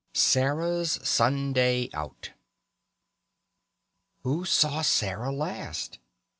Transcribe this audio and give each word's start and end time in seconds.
SARAH'S 0.15 1.07
SUNDAY 1.07 1.91
OUT 1.93 2.31
"Who 4.23 4.45
saw 4.45 4.81
Sarah 4.81 5.31
last?" 5.31 5.99